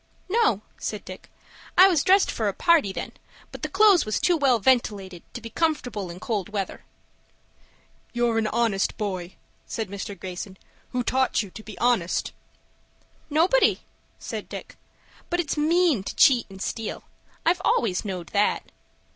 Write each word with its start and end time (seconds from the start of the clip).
"No," 0.29 0.61
said 0.79 1.05
Dick. 1.05 1.29
"I 1.77 1.87
was 1.87 2.03
dressed 2.03 2.31
for 2.31 2.47
a 2.47 2.55
party, 2.55 2.91
then, 2.91 3.11
but 3.51 3.61
the 3.61 3.69
clo'es 3.69 4.03
was 4.03 4.19
too 4.19 4.35
well 4.35 4.57
ventilated 4.57 5.21
to 5.35 5.41
be 5.41 5.51
comfortable 5.51 6.09
in 6.09 6.19
cold 6.19 6.49
weather." 6.49 6.85
"You're 8.11 8.39
an 8.39 8.47
honest 8.47 8.97
boy," 8.97 9.35
said 9.67 9.89
Mr. 9.89 10.19
Greyson. 10.19 10.57
"Who 10.89 11.03
taught 11.03 11.43
you 11.43 11.51
to 11.51 11.61
be 11.61 11.77
honest?" 11.77 12.31
"Nobody," 13.29 13.81
said 14.17 14.49
Dick. 14.49 14.75
"But 15.29 15.39
it's 15.39 15.55
mean 15.55 16.01
to 16.05 16.15
cheat 16.15 16.49
and 16.49 16.59
steal. 16.63 17.03
I've 17.45 17.61
always 17.63 18.03
knowed 18.03 18.29
that." 18.29 18.71